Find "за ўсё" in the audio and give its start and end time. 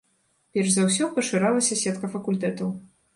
0.77-1.09